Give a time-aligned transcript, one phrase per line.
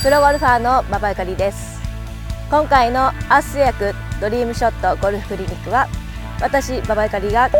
[0.00, 1.80] プロゴルファーの馬場ゆかりです。
[2.48, 5.88] 今回のアース製薬ドリームショットゴルフクリニックは
[6.40, 7.50] 私馬場ゆかりが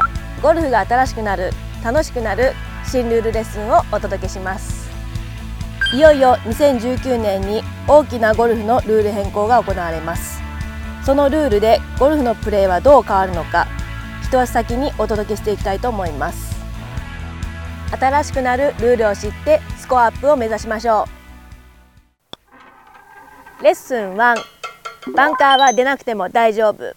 [0.41, 1.51] ゴルフが新しくなる
[1.83, 2.53] 楽しくなる
[2.85, 4.89] 新ルールレッスンをお届けします。
[5.93, 10.41] いよいよ2019年に大きなゴルフのルール変更が行われます。
[11.05, 13.67] そのルールでゴルフのプレーはどう変わるのか
[14.23, 16.57] 一足先にお届けしていきたいと思います。
[17.91, 21.18] 新しくなるルールを知ってスコアアップを目指しましょう。
[23.63, 24.17] レッスン1
[25.15, 26.95] バンカーは出なくても大丈夫、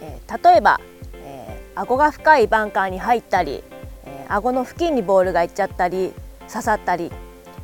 [0.00, 0.80] えー例えば、
[1.14, 3.64] えー顎が深いバンカーに入ったり、
[4.04, 6.12] えー顎の付近にボールが行っちゃったり
[6.48, 7.10] 刺さったり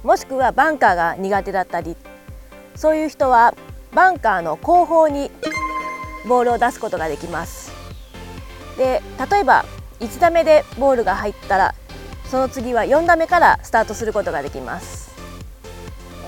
[0.02, 1.96] もしくはバンカーが苦手だったり。
[2.78, 3.54] そういう人は
[3.92, 5.32] バンカーの後方に
[6.28, 7.72] ボールを出すことができます。
[8.76, 9.64] で例えば
[9.98, 11.74] 1打目でボールが入ったら
[12.26, 15.17] その次は4打目からスタートすることができます。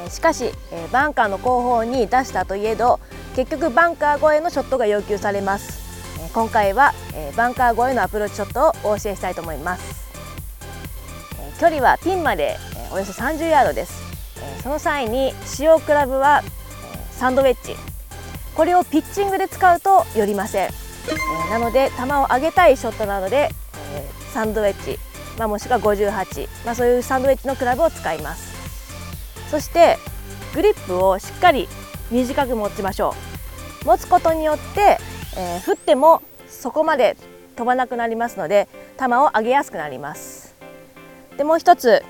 [0.08, 3.00] しかしえーバンカーの後方に出したといえど
[3.36, 5.80] 結局バンカー越えのショットが要求されます。
[6.20, 10.10] えー今回はえーバンカー越えのアプローチショットをお教えしたいと思います。
[11.40, 14.00] えー距離はピンまでえーおよそ30ヤードです。
[14.38, 17.74] えーその際に使用クラブはえーサンドウェッジ。
[18.54, 20.68] これをピッチングで使うとよりません。
[20.68, 23.50] えーなので球を上げたいショットなので、
[23.94, 24.98] えーサンドウェッジ、
[25.38, 28.49] まあ、もしくは58、まあ、そういうサンドウェッジのクラブを使います。
[29.50, 29.98] そして
[30.54, 31.68] グリップをしっかり
[32.10, 33.14] 短く持ちましょ
[33.82, 33.86] う。
[33.86, 34.98] 持つことによって、
[35.36, 37.16] えー振ってもそこまで
[37.56, 38.68] 飛ばなくなりますので
[38.98, 40.54] 球を上げやすくなります。
[41.36, 42.04] でもう一つ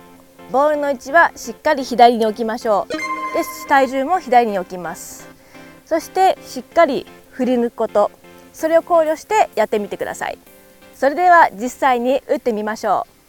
[0.50, 2.92] ボールの位置はしっかり左に置きましょう。
[2.92, 2.98] で
[3.68, 5.28] 体重も左に置きます。
[5.86, 8.10] そしてしっかり振り抜くこと。
[8.52, 10.38] それを考慮してやってみてください。
[10.94, 13.19] それでは実際に打ってみましょう。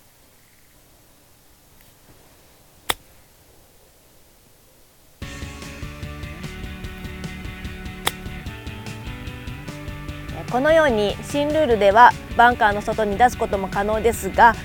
[10.49, 14.55] このように新ルールではバンカーの外に出すことも可能ですが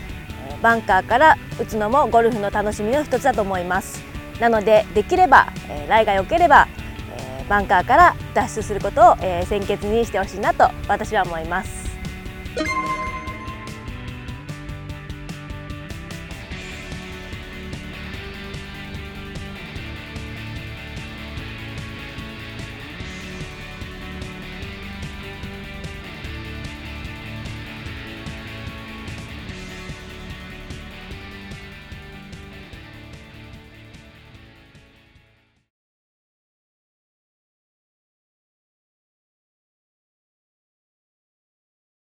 [0.62, 4.02] バンカーから打つのもゴルフの楽しみの一つだと思います。
[4.40, 5.48] なのでできれば、
[5.88, 6.68] ライが良ければ、
[7.48, 9.16] バンカーから脱出することを、
[9.46, 11.86] 先決にしてほしいなと私は思います。